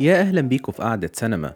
يا 0.00 0.20
أهلا 0.20 0.40
بيكم 0.40 0.72
في 0.72 0.82
قعدة 0.82 1.10
سينما. 1.12 1.54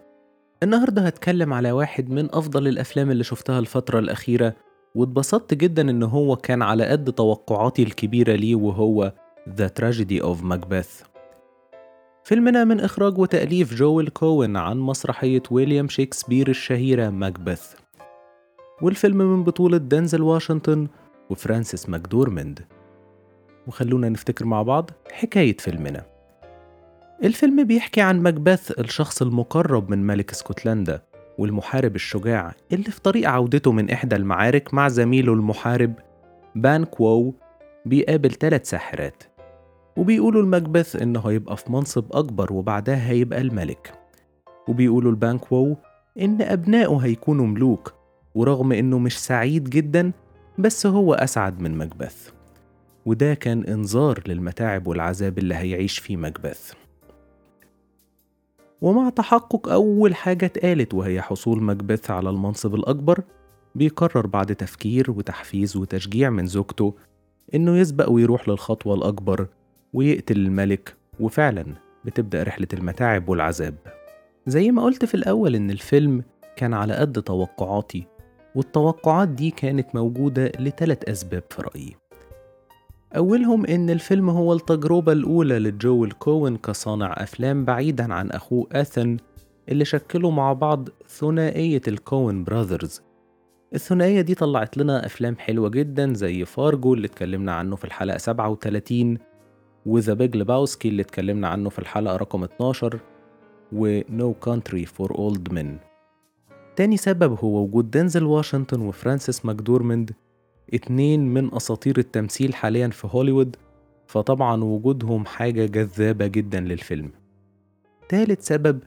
النهاردة 0.62 1.02
هتكلم 1.02 1.52
على 1.52 1.72
واحد 1.72 2.10
من 2.10 2.34
أفضل 2.34 2.68
الأفلام 2.68 3.10
اللي 3.10 3.24
شفتها 3.24 3.58
الفترة 3.58 3.98
الأخيرة 3.98 4.54
واتبسطت 4.94 5.54
جدا 5.54 5.90
إن 5.90 6.02
هو 6.02 6.36
كان 6.36 6.62
على 6.62 6.86
قد 6.86 7.12
توقعاتي 7.12 7.82
الكبيرة 7.82 8.32
ليه 8.32 8.54
وهو 8.54 9.12
The 9.48 9.68
Tragedy 9.80 10.22
of 10.22 10.44
Macbeth. 10.52 11.06
فيلمنا 12.24 12.64
من 12.64 12.80
إخراج 12.80 13.18
وتأليف 13.18 13.74
جويل 13.74 14.08
كوين 14.08 14.56
عن 14.56 14.78
مسرحية 14.78 15.42
ويليام 15.50 15.88
شكسبير 15.88 16.48
الشهيرة 16.48 17.10
ماكبث. 17.10 17.74
والفيلم 18.82 19.18
من 19.18 19.44
بطولة 19.44 19.76
دينزل 19.76 20.22
واشنطن 20.22 20.88
وفرانسيس 21.30 21.88
ماكدورمند 21.88 22.60
وخلونا 23.66 24.08
نفتكر 24.08 24.44
مع 24.44 24.62
بعض 24.62 24.90
حكاية 25.12 25.56
فيلمنا. 25.56 26.11
الفيلم 27.24 27.64
بيحكي 27.64 28.00
عن 28.00 28.20
ماكبث 28.20 28.78
الشخص 28.80 29.22
المقرب 29.22 29.90
من 29.90 30.06
ملك 30.06 30.30
اسكتلندا 30.30 31.02
والمحارب 31.38 31.94
الشجاع 31.94 32.54
اللي 32.72 32.84
في 32.90 33.00
طريق 33.00 33.28
عودته 33.28 33.72
من 33.72 33.90
إحدى 33.90 34.16
المعارك 34.16 34.74
مع 34.74 34.88
زميله 34.88 35.32
المحارب 35.32 35.94
بان 36.54 36.84
كوو 36.84 37.34
بيقابل 37.86 38.30
ثلاث 38.30 38.70
ساحرات. 38.70 39.22
وبيقولوا 39.96 40.42
لمكبث 40.42 40.96
إنه 40.96 41.20
هيبقى 41.20 41.56
في 41.56 41.72
منصب 41.72 42.04
أكبر 42.12 42.52
وبعدها 42.52 43.10
هيبقى 43.10 43.40
الملك. 43.40 43.92
وبيقولوا 44.68 45.12
لبانك 45.12 45.52
وو 45.52 45.76
إن 46.20 46.42
أبنائه 46.42 46.96
هيكونوا 46.96 47.46
ملوك 47.46 47.94
ورغم 48.34 48.72
إنه 48.72 48.98
مش 48.98 49.18
سعيد 49.18 49.70
جدا 49.70 50.12
بس 50.58 50.86
هو 50.86 51.14
أسعد 51.14 51.60
من 51.60 51.78
مكبث 51.78 52.30
وده 53.06 53.34
كان 53.34 53.64
إنذار 53.64 54.22
للمتاعب 54.26 54.86
والعذاب 54.86 55.38
اللي 55.38 55.54
هيعيش 55.54 55.98
فيه 55.98 56.16
مكبث 56.16 56.72
ومع 58.82 59.10
تحقق 59.10 59.68
أول 59.68 60.14
حاجة 60.14 60.46
اتقالت 60.46 60.94
وهي 60.94 61.22
حصول 61.22 61.62
مكبث 61.62 62.10
على 62.10 62.30
المنصب 62.30 62.74
الأكبر 62.74 63.22
بيقرر 63.74 64.26
بعد 64.26 64.54
تفكير 64.56 65.10
وتحفيز 65.10 65.76
وتشجيع 65.76 66.30
من 66.30 66.46
زوجته 66.46 66.94
إنه 67.54 67.76
يسبق 67.76 68.10
ويروح 68.10 68.48
للخطوة 68.48 68.94
الأكبر 68.94 69.46
ويقتل 69.92 70.36
الملك 70.36 70.96
وفعلا 71.20 71.64
بتبدأ 72.04 72.42
رحلة 72.42 72.68
المتاعب 72.72 73.28
والعذاب. 73.28 73.74
زي 74.46 74.70
ما 74.70 74.82
قلت 74.84 75.04
في 75.04 75.14
الأول 75.14 75.54
إن 75.54 75.70
الفيلم 75.70 76.22
كان 76.56 76.74
على 76.74 76.94
قد 76.94 77.22
توقعاتي 77.22 78.06
والتوقعات 78.54 79.28
دي 79.28 79.50
كانت 79.50 79.94
موجودة 79.94 80.52
لثلاث 80.58 81.08
أسباب 81.08 81.42
في 81.50 81.62
رأيي. 81.62 82.01
أولهم 83.16 83.66
إن 83.66 83.90
الفيلم 83.90 84.30
هو 84.30 84.52
التجربة 84.52 85.12
الأولى 85.12 85.58
لجويل 85.58 86.12
كوين 86.12 86.56
كصانع 86.56 87.14
أفلام 87.18 87.64
بعيدا 87.64 88.14
عن 88.14 88.30
أخوه 88.30 88.66
إيثان 88.72 89.16
اللي 89.68 89.84
شكلوا 89.84 90.30
مع 90.30 90.52
بعض 90.52 90.88
ثنائية 91.08 91.80
ال 91.88 91.99
Coen 91.99 92.44
Brothers. 92.44 93.02
الثنائية 93.74 94.20
دي 94.20 94.34
طلعت 94.34 94.76
لنا 94.78 95.06
أفلام 95.06 95.36
حلوة 95.36 95.68
جدا 95.68 96.14
زي 96.14 96.44
فارجو 96.44 96.94
اللي 96.94 97.06
اتكلمنا 97.06 97.52
عنه 97.52 97.76
في 97.76 97.84
الحلقة 97.84 98.18
37 98.18 99.18
و 99.86 99.93
The 99.93 100.14
Big 100.14 100.36
Lebowski 100.36 100.88
اللي 100.88 101.02
اتكلمنا 101.02 101.48
عنه 101.48 101.68
في 101.68 101.78
الحلقة 101.78 102.16
رقم 102.16 102.44
12 102.44 102.98
و 103.72 104.00
No 104.00 104.34
Country 104.48 104.84
for 104.86 105.08
Old 105.12 105.52
Men. 105.54 105.66
تاني 106.76 106.96
سبب 106.96 107.38
هو 107.44 107.62
وجود 107.64 107.90
دينزل 107.90 108.24
واشنطن 108.24 108.80
وفرانسيس 108.80 109.44
ماكدورمند 109.44 110.10
اتنين 110.74 111.34
من 111.34 111.54
أساطير 111.54 111.98
التمثيل 111.98 112.54
حاليا 112.54 112.88
في 112.88 113.08
هوليوود 113.10 113.56
فطبعا 114.06 114.64
وجودهم 114.64 115.26
حاجة 115.26 115.66
جذابة 115.66 116.26
جدا 116.26 116.60
للفيلم. 116.60 117.10
تالت 118.08 118.42
سبب 118.42 118.80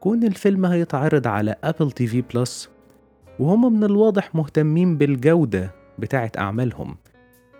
كون 0.00 0.24
الفيلم 0.24 0.66
هيتعرض 0.66 1.26
على 1.26 1.54
أبل 1.64 1.90
تي 1.90 2.06
في 2.06 2.22
بلس 2.34 2.70
وهم 3.38 3.72
من 3.72 3.84
الواضح 3.84 4.34
مهتمين 4.34 4.98
بالجودة 4.98 5.74
بتاعة 5.98 6.32
أعمالهم. 6.38 6.96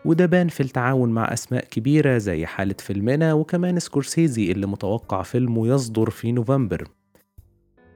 وده 0.04 0.27
بان 0.27 0.49
في 0.49 0.60
التعاون 0.60 1.10
مع 1.10 1.33
أسماء 1.33 1.65
كبيرة 1.65 2.19
زي 2.19 2.47
حالة 2.47 2.75
فيلمنا 2.78 3.33
وكمان 3.34 3.78
سكورسيزي 3.78 4.53
اللي 4.53 4.66
متوقع 4.66 5.22
فيلمه 5.22 5.69
يصدر 5.69 6.10
في 6.10 6.33
نوفمبر. 6.33 6.88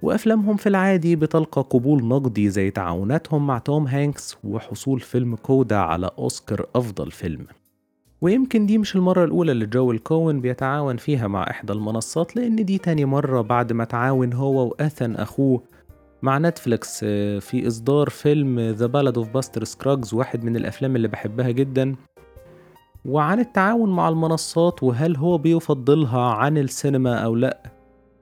وأفلامهم 0.03 0.57
في 0.57 0.69
العادي 0.69 1.17
بتلقى 1.17 1.63
قبول 1.71 2.05
نقدي 2.05 2.51
زي 2.51 2.71
تعاوناتهم 2.71 3.47
مع 3.47 3.59
توم 3.59 3.87
هانكس 3.87 4.37
وحصول 4.45 5.01
فيلم 5.01 5.37
كودا 5.37 5.77
على 5.77 6.11
أوسكار 6.19 6.67
أفضل 6.77 7.11
فيلم. 7.11 7.47
ويمكن 8.21 8.67
دي 8.67 8.79
مش 8.79 8.97
المرة 8.97 9.25
الأولى 9.25 9.53
اللي 9.53 9.67
جويل 9.67 9.99
كوين 9.99 10.41
بيتعاون 10.41 10.97
فيها 10.97 11.29
مع 11.29 11.51
إحدى 11.51 11.73
المنصات 11.73 12.37
لأن 12.37 12.65
دي 12.65 12.79
تاني 12.79 13.05
مرة 13.05 13.41
بعد 13.41 13.73
ما 13.73 13.85
تعاون 13.85 14.33
هو 14.33 14.69
وإيثان 14.69 15.15
أخوه 15.15 15.63
مع 16.23 16.39
نتفليكس 16.39 17.05
في 17.41 17.67
إصدار 17.67 18.09
فيلم 18.09 18.61
The 18.61 18.87
Ballad 18.87 19.19
of 19.19 19.29
Buster 19.29 19.65
Scruggs 19.65 20.15
واحد 20.15 20.45
من 20.45 20.57
الأفلام 20.57 20.97
اللي 20.97 21.09
بحبها 21.09 21.51
جدا. 21.51 21.97
وعن 23.05 23.41
التعاون 23.41 23.91
مع 23.91 24.09
المنصات 24.09 24.83
وهل 24.83 25.17
هو 25.17 25.39
بيفضلها 25.39 26.21
عن 26.21 26.59
السينما 26.59 27.15
أو 27.19 27.35
لأ؟ 27.35 27.78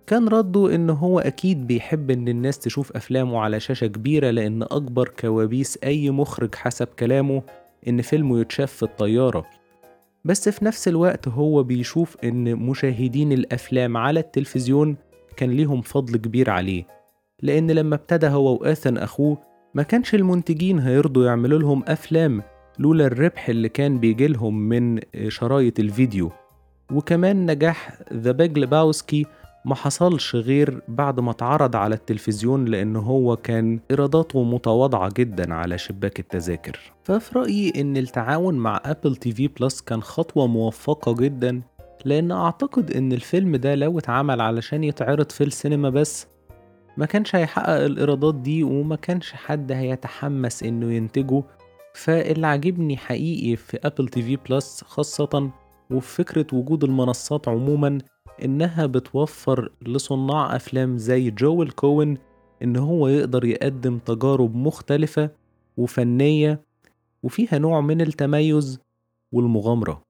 كان 0.07 0.29
رده 0.29 0.75
إن 0.75 0.91
هو 0.91 1.19
أكيد 1.19 1.67
بيحب 1.67 2.11
إن 2.11 2.29
الناس 2.29 2.59
تشوف 2.59 2.97
أفلامه 2.97 3.41
على 3.41 3.61
شاشة 3.61 3.87
كبيرة 3.87 4.31
لأن 4.31 4.63
أكبر 4.63 5.09
كوابيس 5.21 5.79
أي 5.85 6.11
مخرج 6.11 6.55
حسب 6.55 6.87
كلامه 6.87 7.43
إن 7.89 8.03
فيلمه 8.03 8.41
يتشاف 8.41 8.73
في 8.73 8.83
الطيارة. 8.83 9.47
بس 10.25 10.49
في 10.49 10.65
نفس 10.65 10.89
الوقت 10.89 11.29
هو 11.29 11.63
بيشوف 11.63 12.17
إن 12.25 12.57
مشاهدين 12.57 13.33
الأفلام 13.33 13.97
على 13.97 14.21
التلفزيون 14.21 14.97
كان 15.37 15.51
ليهم 15.51 15.83
فضل 15.83 16.17
كبير 16.17 16.51
عليه. 16.51 16.85
لأن 17.43 17.71
لما 17.71 17.95
ابتدى 17.95 18.27
هو 18.27 18.55
وآثن 18.55 18.99
أخوه 18.99 19.39
ما 19.75 19.83
كانش 19.83 20.15
المنتجين 20.15 20.79
هيرضوا 20.79 21.27
يعملوا 21.27 21.59
لهم 21.59 21.83
أفلام 21.89 22.43
لولا 22.79 23.07
الربح 23.07 23.49
اللي 23.49 23.69
كان 23.69 23.99
بيجيلهم 23.99 24.69
من 24.69 25.01
شرايط 25.29 25.81
الفيديو. 25.81 26.31
وكمان 26.93 27.51
نجاح 27.51 27.99
The 28.13 28.33
Big 28.33 28.59
Lebowski 28.59 29.27
ما 29.67 29.75
حصلش 29.75 30.37
غير 30.37 30.81
بعد 30.89 31.21
ما 31.21 31.31
اتعرض 31.31 31.77
على 31.77 31.95
التلفزيون 31.95 32.65
لأن 32.65 32.97
هو 32.97 33.37
كان 33.37 33.81
إيراداته 33.91 34.43
متواضعة 34.45 35.11
جدا 35.17 35.55
على 35.55 35.79
شباك 35.79 36.21
التذاكر. 36.21 36.93
ففي 37.05 37.39
رأيي 37.39 37.73
إن 37.81 37.97
التعاون 37.97 38.55
مع 38.55 38.81
أبل 38.85 39.17
تي 39.17 39.33
في 39.33 39.49
بلس 39.49 39.81
كان 39.81 40.03
خطوة 40.03 40.47
موفقة 40.47 41.15
جدا 41.15 41.63
لأن 42.05 42.33
أعتقد 42.33 42.91
إن 42.91 43.13
الفيلم 43.13 43.57
ده 43.57 43.75
لو 43.75 43.99
اتعمل 43.99 44.41
علشان 44.41 44.85
يتعرض 44.85 45.31
في 45.31 45.45
السينما 45.45 45.91
بس 45.91 46.27
ما 46.97 47.07
كانش 47.07 47.37
هيحقق 47.37 47.85
الإيرادات 47.85 48.35
دي 48.35 48.65
وما 48.65 48.97
كانش 48.97 49.33
حد 49.33 49.73
هيتحمس 49.73 50.63
إنه 50.63 50.93
ينتجه. 50.93 51.43
فاللي 51.95 52.47
عاجبني 52.47 52.97
حقيقي 52.97 53.57
في 53.57 53.79
أبل 53.85 54.09
تي 54.09 54.23
في 54.23 54.37
بلس 54.37 54.85
خاصة 54.85 55.51
وفي 55.91 56.15
فكرة 56.25 56.47
وجود 56.53 56.85
المنصات 56.85 57.49
عموما 57.49 57.99
إنها 58.45 58.87
بتوفر 58.87 59.73
لصناع 59.83 60.57
أفلام 60.57 60.99
زي 60.99 61.31
جويل 61.31 61.71
كوين 61.71 62.19
إن 62.63 62.77
هو 62.77 63.09
يقدر 63.09 63.45
يقدم 63.45 63.99
تجارب 63.99 64.57
مختلفة 64.57 65.31
وفنية 65.77 66.61
وفيها 67.23 67.59
نوع 67.59 67.81
من 67.81 68.01
التميز 68.01 68.81
والمغامرة. 69.33 70.03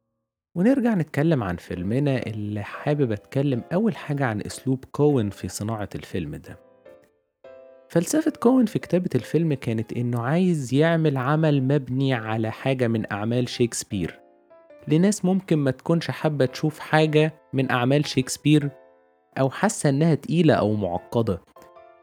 ونرجع 0.54 0.94
نتكلم 0.94 1.42
عن 1.42 1.56
فيلمنا 1.56 2.26
اللي 2.26 2.62
حابب 2.62 3.12
أتكلم 3.12 3.62
أول 3.72 3.96
حاجة 3.96 4.26
عن 4.26 4.40
أسلوب 4.40 4.84
كوين 4.92 5.30
في 5.30 5.48
صناعة 5.48 5.88
الفيلم 5.94 6.36
ده. 6.36 6.58
فلسفة 7.88 8.30
كوين 8.30 8.66
في 8.66 8.78
كتابة 8.78 9.10
الفيلم 9.14 9.54
كانت 9.54 9.92
إنه 9.92 10.20
عايز 10.22 10.74
يعمل 10.74 11.16
عمل 11.16 11.62
مبني 11.62 12.14
على 12.14 12.50
حاجة 12.50 12.88
من 12.88 13.12
أعمال 13.12 13.48
شكسبير 13.48 14.20
لناس 14.88 15.24
ممكن 15.24 15.56
ما 15.58 15.70
تكونش 15.70 16.10
حابة 16.10 16.46
تشوف 16.46 16.78
حاجة 16.78 17.34
من 17.56 17.70
أعمال 17.70 18.06
شكسبير 18.06 18.70
أو 19.38 19.50
حاسة 19.50 19.88
إنها 19.88 20.14
تقيلة 20.14 20.54
أو 20.54 20.74
معقدة 20.74 21.40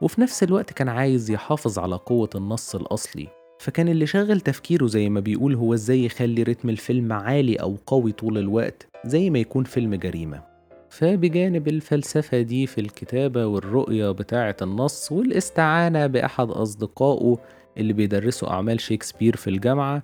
وفي 0.02 0.22
نفس 0.22 0.44
الوقت 0.44 0.74
كان 0.74 0.90
عايز 0.90 1.32
يحافظ 1.32 1.80
على 1.80 1.96
قوة 1.96 2.30
النص 2.36 2.76
الأصلي. 2.76 3.28
فكان 3.60 3.88
اللي 3.90 4.06
شاغل 4.06 4.42
تفكيره 4.42 4.86
زي 4.88 5.10
ما 5.10 5.20
بيقول 5.20 5.56
هو 5.56 5.74
إزاي 5.74 6.06
يخلي 6.06 6.44
رتم 6.44 6.70
الفيلم 6.70 7.14
عالي 7.14 7.56
أو 7.56 7.78
قوي 7.88 8.12
طول 8.12 8.38
الوقت 8.38 8.88
زي 9.06 9.30
ما 9.30 9.40
يكون 9.40 9.64
فيلم 9.64 9.96
جريمة. 9.96 10.44
فبجانب 10.90 11.68
الفلسفة 11.68 12.42
دي 12.42 12.68
في 12.68 12.82
الكتابة 12.82 13.46
والرؤية 13.46 14.12
بتاعة 14.12 14.56
النص 14.62 15.12
والاستعانة 15.12 16.08
بأحد 16.08 16.50
أصدقائه 16.50 17.38
اللي 17.78 17.94
بيدرسوا 17.94 18.50
أعمال 18.50 18.80
شكسبير 18.82 19.36
في 19.36 19.50
الجامعة 19.50 20.04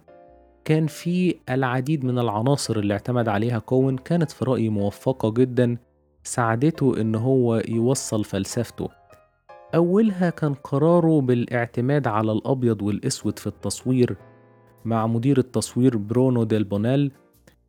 كان 0.65 0.87
في 0.87 1.35
العديد 1.49 2.05
من 2.05 2.19
العناصر 2.19 2.79
اللي 2.79 2.93
اعتمد 2.93 3.27
عليها 3.27 3.59
كوين 3.59 3.97
كانت 3.97 4.31
في 4.31 4.45
رأيي 4.45 4.69
موفقة 4.69 5.33
جدا 5.33 5.77
ساعدته 6.23 7.01
إن 7.01 7.15
هو 7.15 7.61
يوصل 7.67 8.23
فلسفته. 8.23 8.89
أولها 9.75 10.29
كان 10.29 10.53
قراره 10.53 11.21
بالاعتماد 11.21 12.07
على 12.07 12.31
الأبيض 12.31 12.81
والأسود 12.81 13.39
في 13.39 13.47
التصوير 13.47 14.17
مع 14.85 15.07
مدير 15.07 15.37
التصوير 15.37 15.97
برونو 15.97 16.43
ديلبونيل 16.43 17.11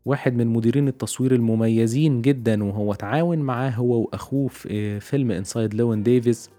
واحد 0.05 0.35
من 0.35 0.47
مديرين 0.47 0.89
التصوير 0.89 1.35
المميزين 1.35 2.23
جدا 2.23 2.65
وهو 2.65 2.95
تعاون 2.95 3.39
معاه 3.39 3.71
هو 3.71 4.01
وأخوه 4.01 4.49
في 4.49 5.01
فيلم 5.01 5.31
Inside 5.31 5.75
Llewyn 5.75 6.03
Davis 6.03 6.51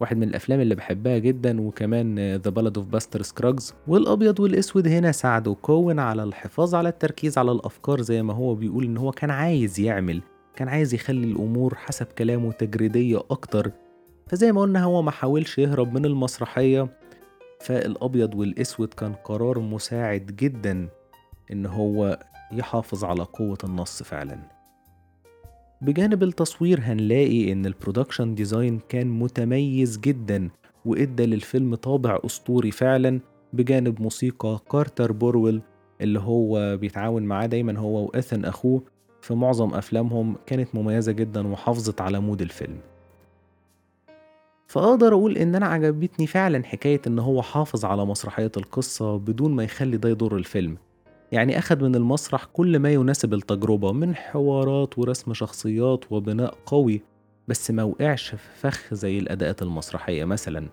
واحد 0.00 0.16
من 0.16 0.22
الأفلام 0.28 0.60
اللي 0.60 0.74
بحبها 0.74 1.18
جدا 1.18 1.60
وكمان 1.60 2.36
The 2.36 2.50
Ballad 2.50 2.78
of 2.78 2.86
Buster 2.86 3.22
Scruggs 3.22 3.74
والأبيض 3.88 4.40
والأسود 4.40 4.88
هنا 4.88 5.12
ساعدوا 5.12 5.54
كوين 5.54 5.98
على 5.98 6.22
الحفاظ 6.22 6.74
على 6.74 6.88
التركيز 6.88 7.38
على 7.38 7.52
الأفكار 7.52 8.00
زي 8.00 8.22
ما 8.22 8.34
هو 8.34 8.54
بيقول 8.54 8.84
إن 8.84 8.96
هو 8.96 9.10
كان 9.10 9.30
عايز 9.30 9.80
يعمل 9.80 10.22
كان 10.56 10.68
عايز 10.68 10.94
يخلي 10.94 11.26
الأمور 11.26 11.74
حسب 11.74 12.06
كلامه 12.06 12.52
تجريدية 12.52 13.18
أكتر. 13.30 13.70
فزي 14.26 14.52
ما 14.52 14.60
قلنا 14.60 14.84
هو 14.84 15.02
ما 15.02 15.10
حاولش 15.10 15.58
يهرب 15.58 15.94
من 15.94 16.04
المسرحية 16.04 16.88
فالأبيض 17.60 18.34
والأسود 18.34 18.94
كان 18.94 19.12
قرار 19.14 19.58
مساعد 19.58 20.26
جدا 20.26 20.88
إن 21.52 21.66
هو 21.66 22.18
يحافظ 22.52 23.04
على 23.04 23.22
قوة 23.22 23.58
النص 23.64 24.02
فعلا. 24.02 24.55
بجانب 25.80 26.22
التصوير 26.22 26.80
هنلاقي 26.82 27.52
إن 27.52 27.66
ال 27.66 27.72
production 27.72 28.34
design 28.34 28.80
كان 28.88 29.06
متميز 29.06 29.98
جدا 29.98 30.50
وإدى 30.84 31.26
للفيلم 31.26 31.74
طابع 31.74 32.18
أسطوري 32.26 32.70
فعلا 32.70 33.20
بجانب 33.52 34.02
موسيقى 34.02 34.60
كارتر 34.72 35.12
بورويل 35.12 35.62
اللي 36.00 36.18
هو 36.18 36.76
بيتعاون 36.76 37.22
معاه 37.22 37.46
دايما 37.46 37.78
هو 37.78 38.06
وإثن 38.06 38.44
أخوه 38.44 38.82
في 39.20 39.34
معظم 39.34 39.74
أفلامهم 39.74 40.36
كانت 40.46 40.74
مميزة 40.74 41.12
جدا 41.12 41.46
وحافظت 41.48 42.00
على 42.00 42.20
mood 42.20 42.42
الفيلم. 42.42 42.78
فأقدر 44.66 45.12
أقول 45.12 45.36
إن 45.38 45.54
أنا 45.54 45.66
عجبتني 45.66 46.26
فعلا 46.26 46.64
حكاية 46.64 47.00
إن 47.06 47.18
هو 47.18 47.42
حافظ 47.42 47.84
على 47.84 48.06
مسرحية 48.06 48.52
القصة 48.56 49.16
بدون 49.18 49.52
ما 49.52 49.64
يخلي 49.64 49.96
ده 49.96 50.08
يضر 50.08 50.36
الفيلم. 50.36 50.76
يعني 51.32 51.58
أخد 51.58 51.82
من 51.82 51.94
المسرح 51.94 52.44
كل 52.44 52.78
ما 52.78 52.92
يناسب 52.92 53.34
التجربة 53.34 53.92
من 53.92 54.14
حوارات 54.16 54.98
ورسم 54.98 55.34
شخصيات 55.34 56.12
وبناء 56.12 56.54
قوي 56.66 57.00
بس 57.48 57.70
ما 57.70 57.82
وقعش 57.82 58.28
في 58.30 58.48
فخ 58.60 58.94
زي 58.94 59.18
الأداءات 59.18 59.62
المسرحية 59.62 60.24
مثلا 60.24 60.66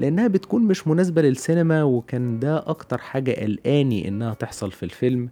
لأنها 0.00 0.26
بتكون 0.28 0.62
مش 0.62 0.88
مناسبة 0.88 1.22
للسينما 1.22 1.82
وكان 1.82 2.38
ده 2.38 2.58
أكتر 2.66 2.98
حاجة 2.98 3.32
قلقاني 3.44 4.08
إنها 4.08 4.34
تحصل 4.34 4.72
في 4.72 4.82
الفيلم 4.82 5.28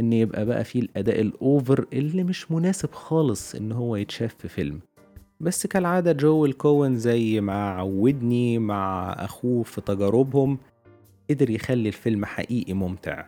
إن 0.00 0.12
يبقى 0.12 0.46
بقى 0.46 0.64
فيه 0.64 0.80
الأداء 0.80 1.20
الأوفر 1.20 1.86
اللي 1.92 2.24
مش 2.24 2.50
مناسب 2.50 2.92
خالص 2.92 3.54
إن 3.54 3.72
هو 3.72 3.96
يتشاف 3.96 4.34
في 4.38 4.48
فيلم. 4.48 4.80
بس 5.40 5.66
كالعادة 5.66 6.12
جو 6.12 6.46
الكوين 6.46 6.96
زي 6.96 7.40
ما 7.40 7.70
عودني 7.70 8.58
مع 8.58 9.12
أخوه 9.18 9.62
في 9.62 9.80
تجاربهم 9.80 10.58
قدر 11.30 11.50
يخلي 11.50 11.88
الفيلم 11.88 12.24
حقيقي 12.24 12.72
ممتع. 12.72 13.24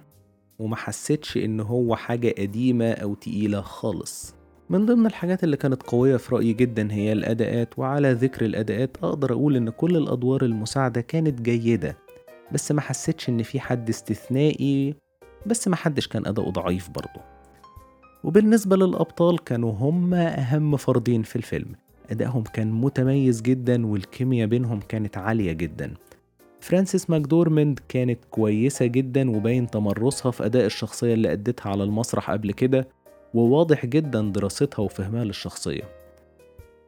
وما 0.58 0.76
حسيتش 0.76 1.36
إن 1.36 1.60
هو 1.60 1.96
حاجة 1.96 2.34
قديمة 2.38 2.90
أو 2.92 3.14
تقيلة 3.14 3.60
خالص. 3.60 4.34
من 4.70 4.86
ضمن 4.86 5.06
الحاجات 5.06 5.44
اللي 5.44 5.56
كانت 5.56 5.82
قوية 5.82 6.16
في 6.16 6.34
رأيي 6.34 6.52
جدا 6.52 6.92
هي 6.92 7.12
الأداءات 7.12 7.78
وعلى 7.78 8.12
ذكر 8.12 8.44
الأداءات 8.44 8.96
أقدر 9.02 9.32
أقول 9.32 9.56
إن 9.56 9.70
كل 9.70 9.96
الأدوار 9.96 10.44
المساعدة 10.44 11.00
كانت 11.00 11.40
جيدة. 11.40 11.96
بس 12.52 12.72
ما 12.72 12.80
حسيتش 12.80 13.28
إن 13.28 13.42
في 13.42 13.60
حد 13.60 13.88
استثنائي 13.88 14.94
بس 15.46 15.68
ما 15.68 15.76
حدش 15.76 16.08
كان 16.08 16.26
أداؤه 16.26 16.50
ضعيف 16.50 16.90
برضه. 16.90 17.20
وبالنسبة 18.24 18.76
للأبطال 18.76 19.44
كانوا 19.44 19.72
هم 19.72 20.14
أهم 20.14 20.76
فردين 20.76 21.22
في 21.22 21.36
الفيلم. 21.36 21.74
أدائهم 22.10 22.42
كان 22.42 22.72
متميز 22.72 23.42
جدا 23.42 23.86
والكيمياء 23.86 24.48
بينهم 24.48 24.80
كانت 24.80 25.18
عالية 25.18 25.52
جدا. 25.52 25.94
فرانسيس 26.64 27.10
ماكدورمند 27.10 27.80
كانت 27.88 28.18
كويسة 28.30 28.86
جدا 28.86 29.30
وباين 29.30 29.70
تمرسها 29.70 30.30
في 30.30 30.46
أداء 30.46 30.66
الشخصية 30.66 31.14
اللي 31.14 31.32
أدتها 31.32 31.70
على 31.70 31.84
المسرح 31.84 32.30
قبل 32.30 32.52
كده 32.52 32.88
وواضح 33.34 33.86
جدا 33.86 34.20
دراستها 34.20 34.82
وفهمها 34.82 35.24
للشخصية. 35.24 35.82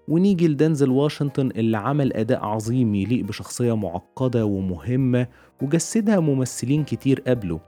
ونيجي 0.08 0.48
لدنزل 0.48 0.90
واشنطن 0.90 1.50
اللي 1.56 1.78
عمل 1.78 2.12
أداء 2.12 2.44
عظيم 2.44 2.94
يليق 2.94 3.24
بشخصية 3.24 3.76
معقدة 3.76 4.44
ومهمة 4.44 5.26
وجسدها 5.62 6.20
ممثلين 6.20 6.84
كتير 6.84 7.20
قبله 7.26 7.60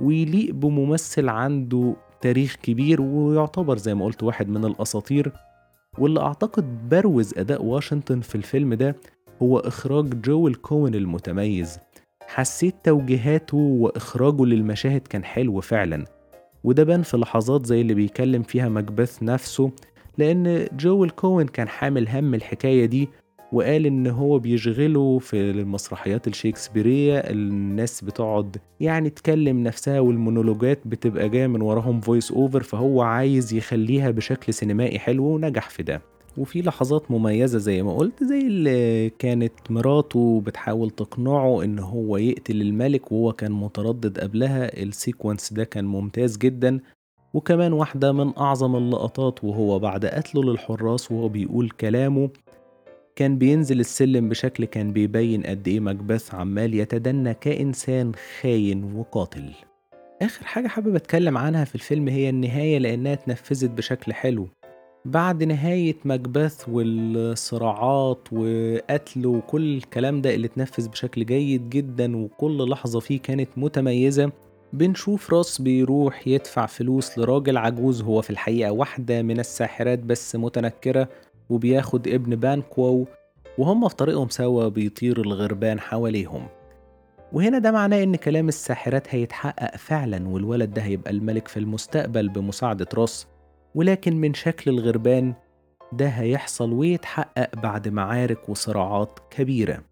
ويليق 0.00 0.54
بممثل 0.54 1.28
عنده 1.28 1.96
تاريخ 2.20 2.56
كبير 2.62 3.00
ويعتبر 3.02 3.76
زي 3.78 3.94
ما 3.94 4.04
قلت 4.04 4.22
واحد 4.22 4.48
من 4.48 4.64
الأساطير 4.64 5.32
واللي 5.98 6.20
أعتقد 6.20 6.88
بروز 6.88 7.38
أداء 7.38 7.64
واشنطن 7.64 8.20
في 8.20 8.34
الفيلم 8.34 8.74
ده 8.74 8.96
هو 9.42 9.58
إخراج 9.58 10.20
جويل 10.20 10.48
كوين 10.48 10.94
المتميز. 10.94 11.78
حسيت 12.26 12.74
توجيهاته 12.84 13.56
وإخراجه 13.56 14.44
للمشاهد 14.44 15.00
كان 15.00 15.24
حلو 15.24 15.60
فعلا 15.60 16.04
وده 16.64 16.84
بان 16.84 17.02
في 17.02 17.16
لحظات 17.16 17.66
زي 17.66 17.80
اللي 17.80 17.94
بيكلم 17.94 18.42
فيها 18.42 18.68
مكبث 18.68 19.22
نفسه 19.22 19.70
لأن 20.18 20.66
جويل 20.72 21.04
كوين 21.04 21.46
كان 21.48 21.68
حامل 21.68 22.08
هم 22.08 22.34
الحكاية 22.34 22.86
دي 22.86 23.08
وقال 23.52 23.86
إن 23.86 24.06
هو 24.06 24.38
بيشغله 24.38 25.18
في 25.18 25.36
المسرحيات 25.50 26.26
الشيكسبيرية 26.28 27.18
الناس 27.18 28.04
بتقعد 28.04 28.56
يعني 28.80 29.10
تكلم 29.10 29.62
نفسها 29.62 30.00
والمونولوجات 30.00 30.78
بتبقى 30.86 31.28
جاية 31.28 31.46
من 31.46 31.62
وراهم 31.62 32.00
voice 32.00 32.32
over 32.32 32.62
فهو 32.62 33.02
عايز 33.02 33.54
يخليها 33.54 34.10
بشكل 34.10 34.54
سينمائي 34.54 34.98
حلو 34.98 35.24
ونجح 35.24 35.70
في 35.70 35.82
ده. 35.82 36.02
وفي 36.36 36.62
لحظات 36.62 37.10
مميزة 37.10 37.58
زي 37.58 37.82
ما 37.82 37.96
قلت 37.96 38.24
زي 38.24 38.40
اللي 38.40 39.10
كانت 39.10 39.52
مراته 39.70 40.42
بتحاول 40.46 40.90
تقنعه 40.90 41.62
إن 41.64 41.78
هو 41.78 42.16
يقتل 42.16 42.62
الملك 42.62 43.12
وهو 43.12 43.32
كان 43.32 43.52
متردد 43.52 44.18
قبلها. 44.20 44.82
السيكونس 44.82 45.52
ده 45.52 45.64
كان 45.64 45.84
ممتاز 45.84 46.36
جدا. 46.36 46.80
وكمان 47.34 47.72
واحدة 47.72 48.12
من 48.12 48.32
أعظم 48.38 48.76
اللقطات 48.76 49.44
وهو 49.44 49.78
بعد 49.78 50.06
قتله 50.06 50.44
للحراس 50.44 51.12
وهو 51.12 51.28
بيقول 51.28 51.70
كلامه 51.70 52.30
كان 53.16 53.38
بينزل 53.38 53.80
السلم 53.80 54.28
بشكل 54.28 54.64
كان 54.64 54.92
بيبين 54.92 55.42
قد 55.42 55.68
إيه 55.68 55.80
مكبث 55.80 56.34
عمال 56.34 56.74
يتدنى 56.74 57.34
كإنسان 57.34 58.12
خاين 58.40 58.94
وقاتل. 58.94 59.52
آخر 60.22 60.44
حاجة 60.44 60.68
حابب 60.68 60.94
أتكلم 60.94 61.38
عنها 61.38 61.64
في 61.64 61.74
الفيلم 61.74 62.08
هي 62.08 62.28
النهاية 62.28 62.78
لأنها 62.78 63.12
اتنفذت 63.12 63.70
بشكل 63.70 64.12
حلو. 64.12 64.48
بعد 65.04 65.44
نهاية 65.44 65.96
مكبث 66.04 66.68
والصراعات 66.68 68.28
وقتل 68.32 69.26
وكل 69.26 69.76
الكلام 69.76 70.20
ده 70.22 70.34
اللي 70.34 70.46
اتنفذ 70.46 70.88
بشكل 70.88 71.26
جيد 71.26 71.70
جدا 71.70 72.16
وكل 72.16 72.70
لحظة 72.70 73.00
فيه 73.00 73.20
كانت 73.20 73.48
متميزة 73.56 74.32
بنشوف 74.72 75.34
راس 75.34 75.60
بيروح 75.60 76.28
يدفع 76.28 76.66
فلوس 76.66 77.18
لراجل 77.18 77.56
عجوز 77.56 78.02
هو 78.02 78.22
في 78.22 78.30
الحقيقة 78.30 78.72
واحدة 78.72 79.22
من 79.22 79.40
الساحرات 79.40 79.98
بس 79.98 80.36
متنكرة 80.36 81.08
وبياخد 81.50 82.08
ابن 82.08 82.36
بانكوو 82.36 83.06
وهم 83.58 83.88
في 83.88 83.94
طريقهم 83.96 84.28
سوا 84.28 84.68
بيطير 84.68 85.20
الغربان 85.20 85.80
حواليهم. 85.80 86.46
وهنا 87.32 87.58
ده 87.58 87.72
معناه 87.72 88.02
إن 88.02 88.16
كلام 88.16 88.48
الساحرات 88.48 89.14
هيتحقق 89.14 89.76
فعلا 89.76 90.28
والولد 90.28 90.74
ده 90.74 90.82
هيبقى 90.82 91.10
الملك 91.10 91.48
في 91.48 91.56
المستقبل 91.56 92.28
بمساعدة 92.28 92.86
راس. 92.94 93.26
ولكن 93.78 94.16
من 94.16 94.34
شكل 94.34 94.70
الغربان 94.70 95.34
ده 95.92 96.08
هيحصل 96.08 96.72
ويتحقق 96.72 97.56
بعد 97.56 97.88
معارك 97.88 98.48
وصراعات 98.48 99.18
كبيرة. 99.30 99.82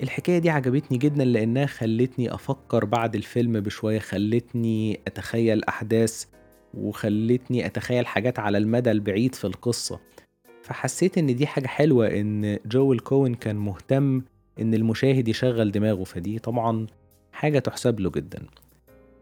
الحكاية 0.00 0.38
دي 0.38 0.50
عجبتني 0.50 0.98
جدا 0.98 1.24
لأنها 1.24 1.66
خلتني 1.66 2.34
أفكر 2.34 2.84
بعد 2.84 3.14
الفيلم 3.14 3.60
بشوية 3.60 3.98
خلتني 3.98 5.00
أتخيل 5.06 5.64
أحداث 5.64 6.24
وخلتني 6.74 7.66
أتخيل 7.66 8.06
حاجات 8.06 8.38
على 8.38 8.58
المدى 8.58 8.90
البعيد 8.90 9.34
في 9.34 9.46
القصة. 9.46 10.00
فحسيت 10.62 11.18
إن 11.18 11.36
دي 11.36 11.46
حاجة 11.46 11.66
حلوة 11.66 12.06
إن 12.06 12.58
جو 12.66 12.92
الكوين 12.92 13.34
كان 13.34 13.56
مهتم 13.56 14.22
إن 14.60 14.74
المشاهد 14.74 15.28
يشغل 15.28 15.72
دماغه 15.72 16.04
فدي 16.04 16.38
طبعا 16.38 16.86
حاجة 17.32 17.58
تحسب 17.58 18.00
له 18.00 18.10
جدا. 18.10 18.46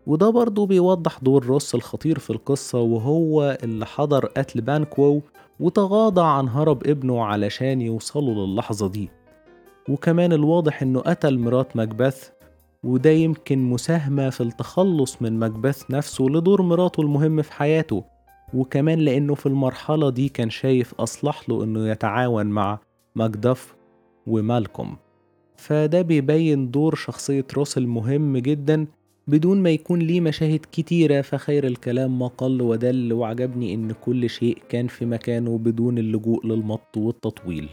وده 0.07 0.31
برضه 0.31 0.67
بيوضح 0.67 1.19
دور 1.19 1.47
روس 1.47 1.75
الخطير 1.75 2.19
في 2.19 2.31
القصة 2.31 2.81
وهو 2.81 3.59
اللي 3.63 3.87
حضر 3.87 4.27
قتل 4.27 4.61
بانكوو 4.61 5.23
وتغاضى 5.61 6.23
عن 6.23 6.49
هرب 6.49 6.87
ابنه 6.87 7.25
علشان 7.25 7.81
يوصلوا 7.81 8.47
للحظة 8.47 8.89
دي. 8.89 9.09
وكمان 9.89 10.33
الواضح 10.33 10.83
إنه 10.83 11.01
قتل 11.01 11.39
مرات 11.39 11.77
مكبث 11.77 12.31
وده 12.85 13.11
يمكن 13.11 13.59
مساهمة 13.59 14.31
في 14.31 14.41
التخلص 14.41 15.23
من 15.23 15.39
مكبث 15.39 15.91
نفسه 15.91 16.25
لدور 16.25 16.63
مراته 16.63 17.01
المهم 17.01 17.43
في 17.43 17.53
حياته 17.53 18.05
وكمان 18.55 18.99
لأنه 18.99 19.35
في 19.35 19.47
المرحلة 19.47 20.11
دي 20.11 20.29
كان 20.29 20.51
شايف 20.51 20.95
أصلح 20.95 21.49
له 21.49 21.65
إنه 21.65 21.89
يتعاون 21.89 22.47
مع 22.47 22.79
ماكدف 23.15 23.75
ومالكوم. 24.27 24.97
فده 25.57 26.03
بيبين 26.03 26.71
دور 26.71 26.95
شخصية 26.95 27.47
روس 27.57 27.79
المهم 27.79 28.37
جدا 28.37 28.87
بدون 29.27 29.63
ما 29.63 29.71
يكون 29.71 29.99
ليه 29.99 30.21
مشاهد 30.21 30.67
كتيرة 30.73 31.21
فخير 31.21 31.67
الكلام 31.67 32.19
ما 32.19 32.27
قل 32.27 32.63
ودل 32.63 33.13
وعجبني 33.13 33.75
إن 33.75 33.93
كل 33.93 34.31
شيء 34.31 34.59
كان 34.69 34.87
في 34.87 35.07
مكانه 35.07 35.59
بدون 35.59 35.99
اللجوء 35.99 36.47
للمط 36.47 36.97
والتطويل. 36.97 37.69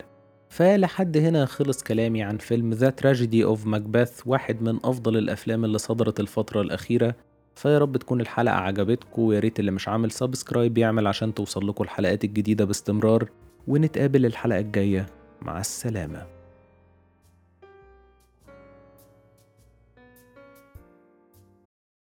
فلحد 0.49 1.17
هنا 1.17 1.45
خلص 1.45 1.83
كلامي 1.83 2.23
عن 2.23 2.37
فيلم 2.37 2.73
The 2.73 2.89
Tragedy 2.89 3.43
of 3.43 3.65
Macbeth 3.65 4.21
واحد 4.25 4.61
من 4.61 4.79
أفضل 4.83 5.17
الأفلام 5.17 5.65
اللي 5.65 5.77
صدرت 5.77 6.19
الفترة 6.19 6.61
الأخيرة. 6.61 7.15
فيا 7.55 7.77
رب 7.77 7.97
تكون 7.97 8.21
الحلقة 8.21 8.55
عجبتكم 8.55 9.21
ويا 9.21 9.39
ريت 9.39 9.59
اللي 9.59 9.71
مش 9.71 9.87
عامل 9.87 10.11
subscribe 10.11 10.77
يعمل 10.77 11.07
عشان 11.07 11.33
توصل 11.33 11.67
لكم 11.67 11.83
الحلقات 11.83 12.23
الجديدة 12.23 12.65
باستمرار. 12.65 13.29
ونتقابل 13.67 14.25
الحلقة 14.25 14.59
الجاية. 14.59 15.05
مع 15.41 15.59
السلامة. 15.59 16.38